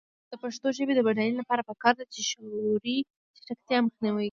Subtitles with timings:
[0.29, 2.97] د پښتو ژبې د بډاینې لپاره پکار ده چې شعوري
[3.37, 4.19] چټکتیا مخنیوی شي.